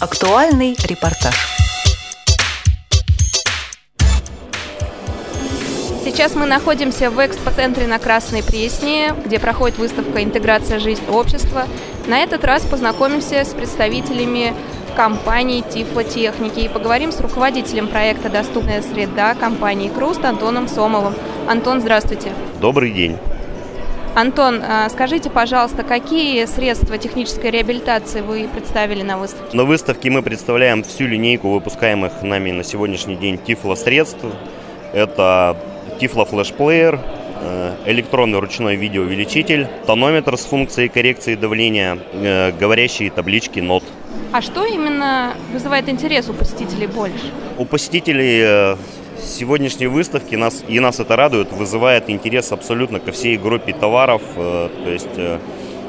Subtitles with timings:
[0.00, 1.34] Актуальный репортаж.
[6.02, 11.66] Сейчас мы находимся в экспоцентре на Красной Пресне, где проходит выставка «Интеграция жизни общества».
[12.06, 14.54] На этот раз познакомимся с представителями
[14.96, 21.14] компании Тифлотехники и поговорим с руководителем проекта «Доступная среда» компании «Круст» Антоном Сомовым.
[21.46, 22.32] Антон, здравствуйте.
[22.58, 23.18] Добрый день.
[24.14, 29.56] Антон, а, скажите, пожалуйста, какие средства технической реабилитации вы представили на выставке?
[29.56, 34.24] На выставке мы представляем всю линейку выпускаемых нами на сегодняшний день тифло-средств.
[34.92, 35.56] Это
[36.00, 36.98] тифло-флешплеер,
[37.40, 43.84] э, электронный ручной видеоувеличитель, тонометр с функцией коррекции давления, э, говорящие таблички нот.
[44.32, 47.30] А что именно вызывает интерес у посетителей больше?
[47.58, 48.76] У посетителей э,
[49.22, 54.22] сегодняшней выставки нас, и нас это радует, вызывает интерес абсолютно ко всей группе товаров.
[54.36, 55.38] Э, то есть э,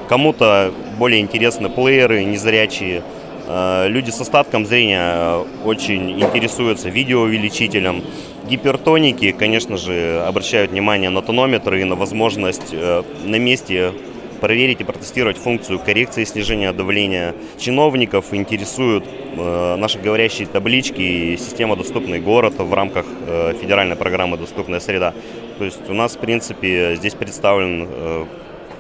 [0.10, 3.04] кому-то более интересны плееры незрячие,
[3.48, 8.04] э, люди с остатком зрения очень интересуются видеоувеличителем.
[8.50, 13.94] Гипертоники, конечно же, обращают внимание на тонометры и на возможность на месте
[14.42, 17.34] проверить и протестировать функцию коррекции снижения давления.
[17.58, 24.38] Чиновников интересуют э, наши говорящие таблички и система «Доступный город» в рамках э, федеральной программы
[24.38, 25.14] «Доступная среда».
[25.60, 28.26] То есть у нас, в принципе, здесь представлен э,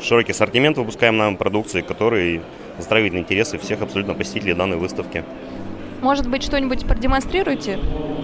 [0.02, 2.42] широкий ассортимент выпускаемой продукции, который
[2.80, 5.24] затрагивает интересы всех абсолютно посетителей данной выставки.
[6.02, 7.78] Может быть, что-нибудь продемонстрируете?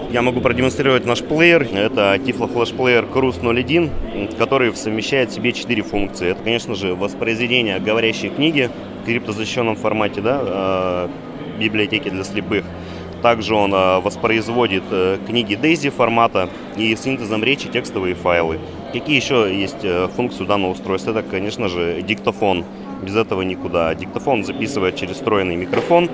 [0.09, 1.61] Я могу продемонстрировать наш плеер.
[1.61, 3.91] Это Tiflo Flash Player Cruise 01,
[4.39, 6.29] который совмещает в себе четыре функции.
[6.29, 8.71] Это, конечно же, воспроизведение говорящей книги
[9.03, 11.07] в криптозащищенном формате, да, э,
[11.59, 12.65] библиотеки для слепых.
[13.21, 18.59] Также он э, воспроизводит э, книги DAISY формата и синтезом речи текстовые файлы.
[18.91, 21.11] Какие еще есть функции данного устройства?
[21.11, 22.65] Это, конечно же, диктофон.
[23.03, 23.93] Без этого никуда.
[23.93, 26.09] Диктофон записывает через встроенный микрофон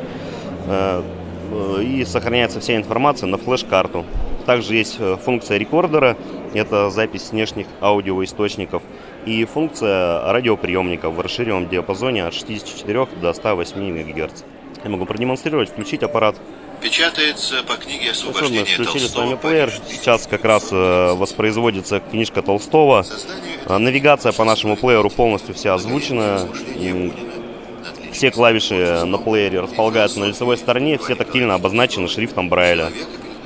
[1.81, 4.05] и сохраняется вся информация на флеш-карту.
[4.45, 6.17] Также есть э, функция рекордера,
[6.53, 8.83] это запись внешних аудиоисточников,
[9.25, 14.43] и функция радиоприемника в расширенном диапазоне от 64 до 108 МГц.
[14.83, 16.35] Я могу продемонстрировать, включить аппарат.
[16.81, 19.71] Печатается по книге освобождения включили с вами плеер.
[19.87, 23.05] Сейчас как раз э, воспроизводится книжка Толстого.
[23.69, 26.49] Навигация по нашему плееру полностью вся озвучена.
[28.13, 32.91] Все клавиши на плеере располагаются на лицевой стороне, все тактильно обозначены шрифтом Брайля.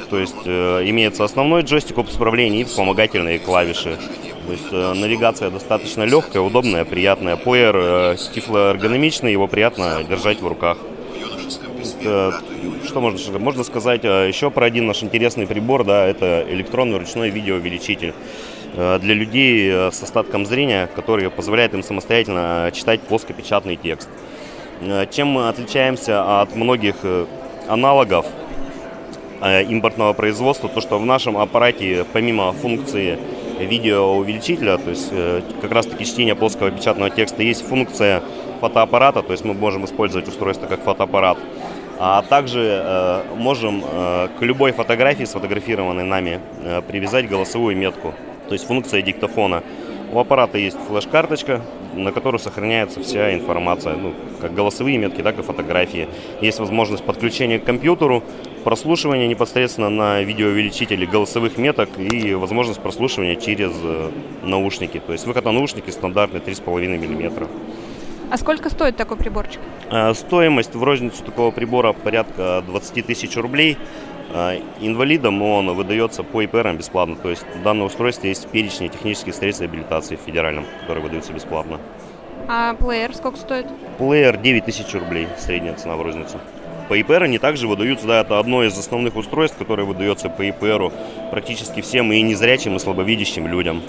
[0.09, 3.97] То есть э, имеется основной джойстик управления и вспомогательные клавиши.
[4.45, 7.35] То есть э, навигация достаточно легкая, удобная, приятная.
[7.37, 10.77] Плеер э, тифлоэргономичный, его приятно держать в руках.
[12.01, 12.31] Э,
[12.85, 13.41] что можно сказать?
[13.41, 18.13] Можно сказать э, еще про один наш интересный прибор, да, это электронный ручной видеоувеличитель
[18.75, 24.09] э, для людей э, с остатком зрения, который позволяет им самостоятельно читать плоскопечатный текст.
[24.81, 27.25] Э, чем мы отличаемся от многих э,
[27.67, 28.25] аналогов
[29.41, 33.17] э, импортного производства, то что в нашем аппарате помимо функции
[33.59, 35.11] видеоувеличителя, то есть
[35.61, 38.21] как раз таки чтение плоского печатного текста, есть функция
[38.61, 41.39] фотоаппарата, то есть мы можем использовать устройство как фотоаппарат,
[41.97, 46.39] а также можем к любой фотографии, сфотографированной нами,
[46.87, 48.13] привязать голосовую метку,
[48.47, 49.63] то есть функция диктофона.
[50.13, 51.61] У аппарата есть флеш-карточка,
[51.95, 56.07] на которую сохраняется вся информация, ну, как голосовые метки, так и фотографии.
[56.41, 58.23] Есть возможность подключения к компьютеру,
[58.63, 64.11] прослушивания непосредственно на видеоувеличителе голосовых меток и возможность прослушивания через э,
[64.43, 65.01] наушники.
[65.05, 67.47] То есть выход на наушники стандартный 3,5 мм.
[68.29, 69.61] А сколько стоит такой приборчик?
[69.89, 73.77] Э, стоимость в розницу такого прибора порядка 20 тысяч рублей.
[74.33, 77.15] Э, инвалидам он выдается по ИПР бесплатно.
[77.15, 81.79] То есть в данном устройстве есть перечень технических средств реабилитации в федеральном, которые выдаются бесплатно.
[82.47, 83.67] А плеер сколько стоит?
[83.97, 86.39] Плеер 9 тысяч рублей, средняя цена в розницу.
[86.87, 90.93] По ИПР они также выдаются, да, это одно из основных устройств, которое выдается по ИПРу
[91.31, 93.81] практически всем и незрячим, и слабовидящим людям.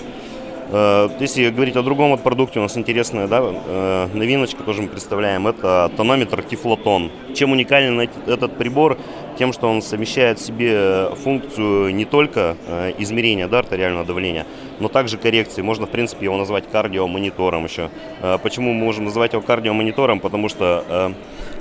[0.71, 4.89] Э, если говорить о другом вот продукте, у нас интересная да, э, новиночка тоже мы
[4.89, 5.47] представляем.
[5.47, 7.11] Это тонометр Тифлотон.
[7.35, 8.99] Чем уникален этот прибор?
[9.39, 14.47] Тем, что он совмещает в себе функцию не только э, измерения да, артериального давления,
[14.79, 15.63] но также коррекции.
[15.63, 17.91] Можно, в принципе, его назвать кардиомонитором еще.
[18.43, 20.21] Почему мы можем называть его кардиомонитором?
[20.21, 21.15] Потому что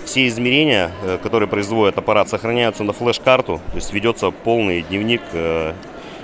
[0.06, 5.22] все измерения, которые производит аппарат, сохраняются на флеш-карту, то есть ведется полный дневник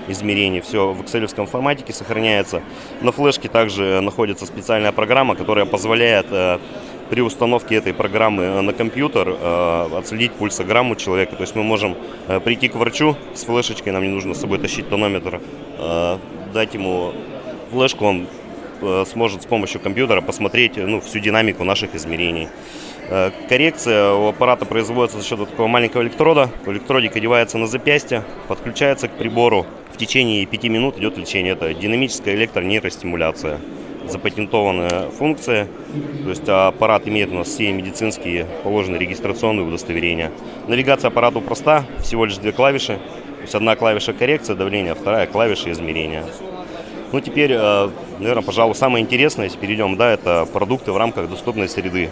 [0.07, 0.61] измерений.
[0.61, 2.61] Все в excel форматике сохраняется.
[3.01, 6.59] На флешке также находится специальная программа, которая позволяет э,
[7.09, 11.35] при установке этой программы э, на компьютер э, отследить пульсограмму человека.
[11.35, 11.95] То есть мы можем
[12.44, 15.41] прийти к врачу с флешечкой, нам не нужно с собой тащить тонометр,
[16.53, 17.13] дать ему
[17.71, 18.27] флешку, он
[19.06, 22.50] сможет с помощью компьютера посмотреть ну, всю динамику наших измерений.
[23.09, 26.50] Э, коррекция у аппарата производится за счет вот такого маленького электрода.
[26.65, 29.65] Электродик одевается на запястье, подключается к прибору.
[29.94, 31.53] В течение 5 минут идет лечение.
[31.53, 33.59] Это динамическая электронейростимуляция.
[34.07, 35.68] Запатентованная функция.
[36.24, 40.31] То есть аппарат имеет у нас все медицинские положенные регистрационные удостоверения.
[40.68, 42.95] Навигация аппарату проста, всего лишь две клавиши.
[43.38, 46.25] То есть одна клавиша коррекция давления, вторая клавиша измерения.
[47.13, 51.69] Ну, теперь, э, наверное, пожалуй, самое интересное, если перейдем, да, это продукты в рамках доступной
[51.69, 52.10] среды.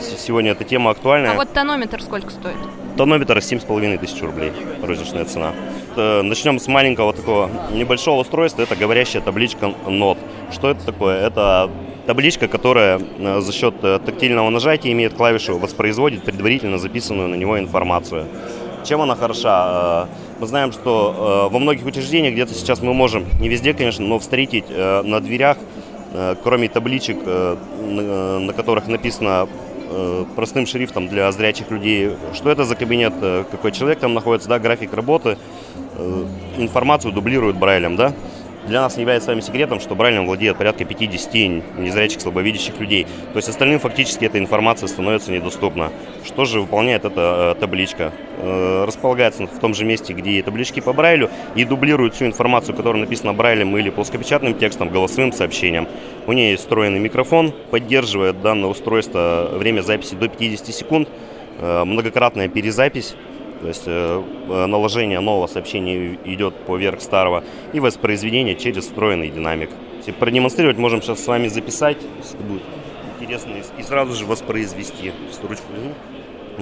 [0.00, 1.32] Сегодня эта тема актуальная.
[1.32, 2.56] А вот тонометр сколько стоит?
[2.96, 4.52] Тонометр 7,5 тысяч рублей,
[4.82, 5.52] розничная цена.
[5.96, 8.62] Э, начнем с маленького такого небольшого устройства.
[8.62, 10.16] Это говорящая табличка NOT.
[10.50, 11.26] Что это такое?
[11.26, 11.70] Это
[12.06, 18.24] табличка, которая э, за счет тактильного нажатия имеет клавишу, воспроизводит предварительно записанную на него информацию.
[18.88, 20.08] Чем она хороша?
[20.40, 24.18] Мы знаем, что э, во многих учреждениях где-то сейчас мы можем, не везде, конечно, но
[24.18, 25.58] встретить э, на дверях,
[26.14, 27.56] э, кроме табличек, э,
[28.40, 29.46] на, которых написано
[29.90, 34.48] э, простым шрифтом для зрячих людей, что это за кабинет, э, какой человек там находится,
[34.48, 35.36] да, график работы,
[35.98, 36.24] э,
[36.56, 38.14] информацию дублируют Брайлем, да.
[38.68, 41.34] Для нас не является с секретом, что Брайлем владеет порядка 50
[41.78, 43.06] незрячих, слабовидящих людей.
[43.32, 45.90] То есть остальным фактически эта информация становится недоступна.
[46.22, 48.12] Что же выполняет эта э, табличка?
[48.36, 52.76] Э, располагается в том же месте, где и таблички по Брайлю, и дублирует всю информацию,
[52.76, 55.88] которая написана Брайлем или плоскопечатным текстом, голосовым сообщением.
[56.26, 61.08] У нее есть встроенный микрофон, поддерживает данное устройство время записи до 50 секунд,
[61.58, 63.16] э, многократная перезапись
[63.60, 69.70] то есть э, э, наложение нового сообщения идет поверх старого и воспроизведение через встроенный динамик.
[70.18, 72.62] Продемонстрировать, можем сейчас с вами записать, если будет
[73.20, 75.12] интересно, и сразу же воспроизвести.
[75.42, 75.64] Ручку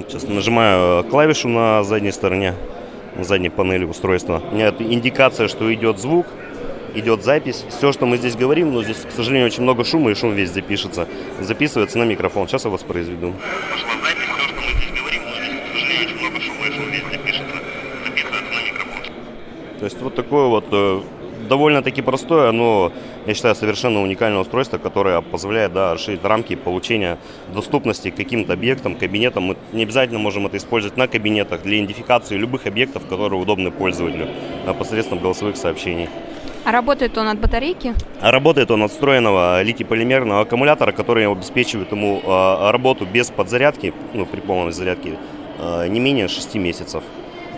[0.08, 2.54] Сейчас нажимаю э, клавишу на задней стороне,
[3.14, 4.42] на задней панели устройства.
[4.50, 6.26] У меня это индикация, что идет звук,
[6.94, 7.64] идет запись.
[7.68, 10.50] Все, что мы здесь говорим, но здесь, к сожалению, очень много шума, и шум весь
[10.50, 11.06] запишется.
[11.40, 12.48] Записывается на микрофон.
[12.48, 13.32] Сейчас я воспроизведу.
[13.70, 14.26] Пошла запись.
[19.75, 21.00] То есть вот такое вот э,
[21.48, 22.92] довольно-таки простое, но,
[23.26, 27.18] я считаю, совершенно уникальное устройство, которое позволяет да, расширить рамки получения
[27.54, 29.44] доступности к каким-то объектам, кабинетам.
[29.44, 34.28] Мы не обязательно можем это использовать на кабинетах для идентификации любых объектов, которые удобны пользователю
[34.78, 36.08] посредством голосовых сообщений.
[36.64, 37.94] А работает он от батарейки?
[38.20, 44.26] А работает он от встроенного литий-полимерного аккумулятора, который обеспечивает ему э, работу без подзарядки, ну,
[44.26, 45.16] при полной зарядке,
[45.88, 47.02] не менее 6 месяцев.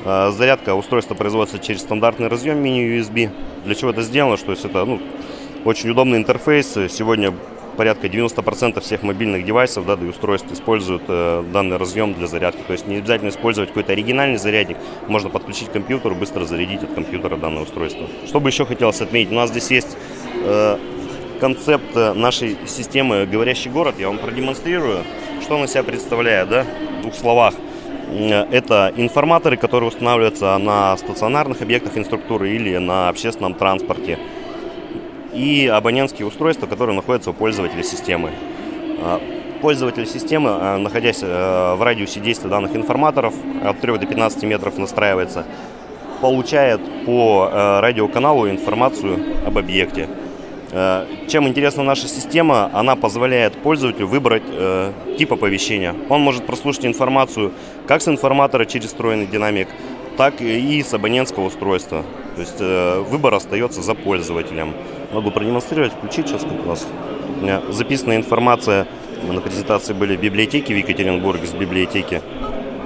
[0.05, 3.31] А, зарядка устройства производится через стандартный разъем мини-USB.
[3.65, 4.37] Для чего это сделано?
[4.37, 5.00] Что есть это ну,
[5.65, 6.73] очень удобный интерфейс.
[6.89, 7.33] Сегодня
[7.77, 12.61] порядка 90% всех мобильных девайсов, да, и устройств используют э, данный разъем для зарядки.
[12.67, 14.77] То есть не обязательно использовать какой-то оригинальный зарядник.
[15.06, 18.06] Можно подключить к компьютеру, быстро зарядить от компьютера данное устройство.
[18.27, 19.31] Что бы еще хотелось отметить?
[19.31, 19.97] У нас здесь есть
[20.44, 20.79] э,
[21.41, 23.94] концепт нашей системы «Говорящий город».
[23.99, 25.05] Я вам продемонстрирую,
[25.41, 26.67] что он из себя представляет, да,
[26.99, 27.55] в двух словах.
[28.10, 34.19] Это информаторы, которые устанавливаются на стационарных объектах инфраструктуры или на общественном транспорте.
[35.34, 38.31] И абонентские устройства, которые находятся у пользователя системы.
[39.02, 39.20] А,
[39.60, 44.78] пользователь системы, а, находясь э, в радиусе действия данных информаторов, от 3 до 15 метров
[44.78, 45.44] настраивается,
[46.22, 50.08] получает по э, радиоканалу информацию об объекте.
[50.70, 55.94] Э, чем интересна наша система, она позволяет пользователю выбрать э, тип оповещения.
[56.09, 57.53] Он может прослушать информацию
[57.87, 59.69] как с информатора через встроенный динамик,
[60.17, 62.05] так и с абонентского устройства.
[62.34, 64.75] То есть э, выбор остается за пользователем.
[65.13, 66.87] Могу продемонстрировать, включить сейчас, как у нас.
[67.41, 68.87] У меня записана информация,
[69.27, 72.20] на презентации были в библиотеке в Екатеринбурге, с библиотеки.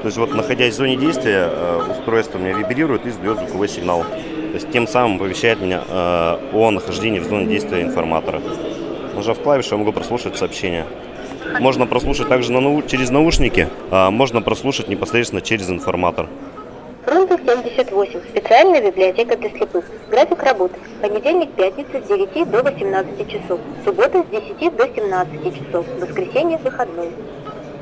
[0.03, 3.69] То есть вот находясь в зоне действия, э, устройство у меня вибрирует и сдает звуковой
[3.69, 4.05] сигнал.
[4.53, 8.43] То есть тем самым оповещает меня э, о нахождении в зоне действия информатора.
[9.15, 10.85] Нажав клавишу, я могу прослушать сообщение.
[11.59, 16.29] Можно прослушать также на нау через наушники, а можно прослушать непосредственно через информатор.
[17.07, 18.21] Фрунзе 78.
[18.29, 19.87] Специальная библиотека для слепых.
[20.11, 20.75] График работы.
[21.01, 23.59] Понедельник, пятница с 9 до 18 часов.
[23.87, 25.87] Суббота с 10 до 17 часов.
[25.99, 27.09] Воскресенье, выходной.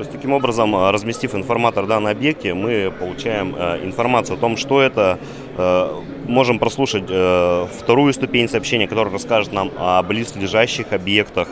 [0.01, 4.39] То есть таким образом, э, разместив информатор да, на объекте, мы получаем э, информацию о
[4.39, 5.19] том, что это.
[5.57, 11.49] Э, можем прослушать э, вторую ступень сообщения, которая расскажет нам о близлежащих объектах,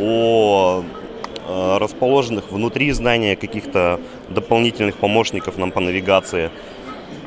[0.00, 0.82] о
[1.46, 6.50] расположенных внутри здания каких-то дополнительных помощников нам по навигации.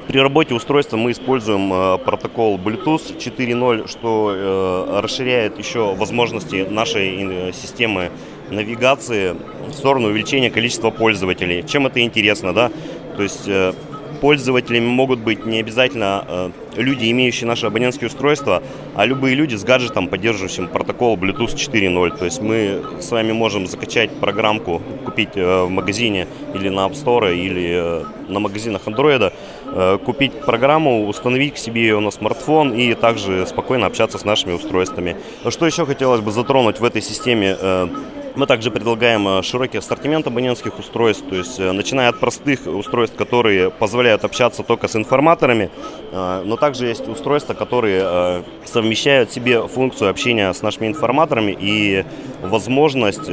[0.07, 8.09] При работе устройства мы используем протокол Bluetooth 4.0, что расширяет еще возможности нашей системы
[8.49, 9.35] навигации
[9.67, 11.63] в сторону увеличения количества пользователей.
[11.67, 12.71] Чем это интересно, да?
[13.15, 13.73] То есть э,
[14.21, 18.63] Пользователями могут быть не обязательно э, люди, имеющие наши абонентские устройства,
[18.95, 22.17] а любые люди с гаджетом, поддерживающим протокол Bluetooth 4.0.
[22.17, 26.93] То есть мы с вами можем закачать программку, купить э, в магазине или на App
[26.93, 29.31] Store, или на магазинах Android,
[29.99, 35.15] купить программу, установить к себе ее на смартфон и также спокойно общаться с нашими устройствами.
[35.47, 37.55] Что еще хотелось бы затронуть в этой системе?
[38.37, 43.17] Мы также предлагаем э, широкий ассортимент абонентских устройств, то есть э, начиная от простых устройств,
[43.17, 45.71] которые позволяют общаться только с информаторами,
[46.11, 52.05] э, но также есть устройства, которые совмещают в себе функцию общения с нашими информаторами и
[52.43, 53.27] возможность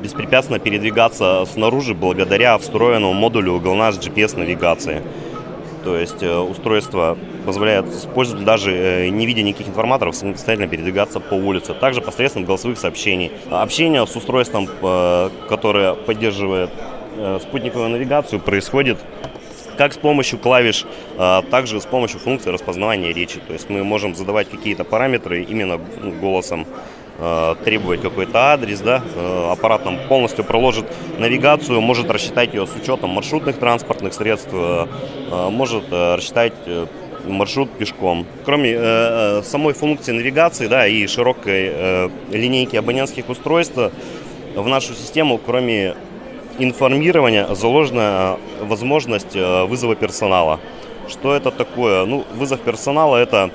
[0.00, 5.02] беспрепятственно передвигаться снаружи благодаря встроенному модулю GLONASS GPS навигации.
[5.84, 11.34] То есть э, устройство позволяет пользователю даже э, не видя никаких информаторов самостоятельно передвигаться по
[11.34, 11.74] улице.
[11.74, 13.30] Также посредством голосовых сообщений.
[13.50, 16.70] Общение с устройством, э, которое поддерживает
[17.42, 18.98] спутниковую навигацию, происходит
[19.78, 20.84] как с помощью клавиш,
[21.16, 23.38] так и с помощью функции распознавания речи.
[23.38, 25.78] То есть мы можем задавать какие-то параметры именно
[26.20, 26.66] голосом
[27.64, 30.86] требовать какой-то адрес, да, э, аппарат нам полностью проложит
[31.18, 34.86] навигацию, может рассчитать ее с учетом маршрутных транспортных средств, э,
[35.50, 36.54] может рассчитать
[37.26, 38.26] маршрут пешком.
[38.44, 43.78] Кроме э, самой функции навигации да, и широкой э, линейки абонентских устройств,
[44.54, 45.94] в нашу систему, кроме
[46.58, 50.60] информирования, заложена возможность вызова персонала.
[51.08, 52.04] Что это такое?
[52.04, 53.50] Ну, вызов персонала– это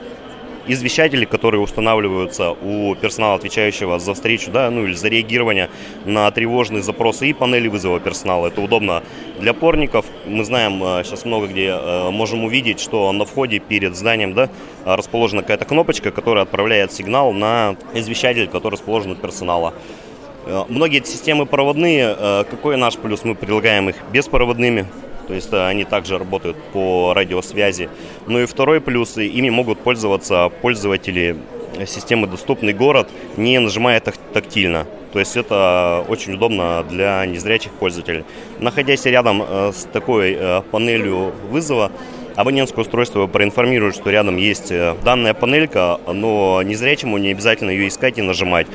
[0.70, 5.70] извещатели, которые устанавливаются у персонала, отвечающего за встречу, да, ну или за реагирование
[6.06, 8.48] на тревожные запросы и панели вызова персонала.
[8.48, 9.04] Это удобно
[9.40, 10.06] для порников.
[10.26, 14.50] Мы знаем, сейчас э, много где э, можем увидеть, что на входе перед зданием да,
[14.86, 19.74] расположена какая-то кнопочка, которая отправляет сигнал на извещатель, который расположен у персонала.
[20.46, 22.16] Э, многие эти системы проводные.
[22.50, 23.24] Какой наш плюс?
[23.24, 24.88] Мы предлагаем их беспроводными
[25.30, 27.88] то есть они также работают по радиосвязи.
[28.26, 31.38] Ну и второй плюс, ими могут пользоваться пользователи
[31.86, 33.08] системы «Доступный город»,
[33.38, 34.88] не нажимая тактильно.
[35.14, 38.26] То есть это очень удобно для незрячих пользователей.
[38.60, 41.92] Находясь рядом э, с такой э, панелью вызова,
[42.36, 48.18] абонентское устройство проинформирует, что рядом есть э, данная панелька, но незрячему не обязательно ее искать
[48.18, 48.66] и нажимать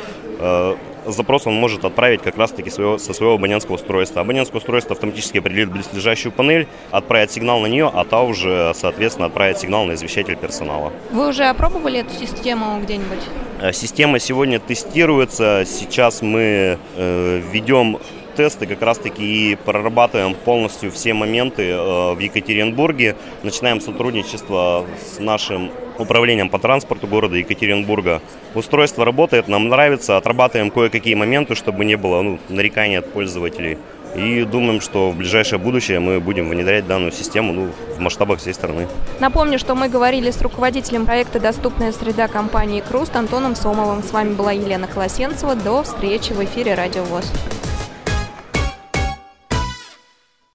[1.07, 4.21] запрос он может отправить как раз-таки своего, со своего абонентского устройства.
[4.21, 9.59] Абонентское устройство автоматически определит близлежащую панель, отправит сигнал на нее, а та уже, соответственно, отправит
[9.59, 10.93] сигнал на извещатель персонала.
[11.11, 13.21] Вы уже опробовали эту систему где-нибудь?
[13.61, 15.65] Э, система сегодня тестируется.
[15.67, 17.99] Сейчас мы э, ведем
[18.35, 23.17] тесты как раз-таки и прорабатываем полностью все моменты э, в Екатеринбурге.
[23.43, 28.21] Начинаем сотрудничество с нашим управлением по транспорту города Екатеринбурга.
[28.55, 33.79] Устройство работает, нам нравится, отрабатываем кое-какие моменты, чтобы не было ну, нареканий от пользователей.
[34.15, 38.55] И думаем, что в ближайшее будущее мы будем внедрять данную систему ну, в масштабах всей
[38.55, 38.87] страны.
[39.19, 44.05] Напомню, что мы говорили с руководителем проекта «Доступная среда» компании «Круст» Антоном Сомовым.
[44.05, 45.57] С вами была Елена Колосенцева.
[45.57, 47.33] До встречи в эфире «Радио ВОЗ».